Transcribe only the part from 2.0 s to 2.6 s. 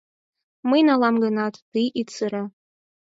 сыре.